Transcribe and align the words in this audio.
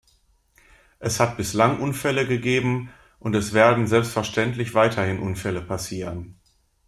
Es 0.97 1.19
hat 1.19 1.37
bislang 1.37 1.79
Unfälle 1.79 2.25
gegeben, 2.25 2.89
und 3.19 3.35
es 3.35 3.53
werden 3.53 3.85
selbstverständlich 3.85 4.73
weiterhin 4.73 5.19
Unfälle 5.19 5.61
passieren. 5.61 6.39